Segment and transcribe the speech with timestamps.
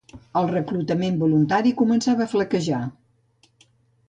[0.39, 2.81] El reclutament voluntari començava a flaquejar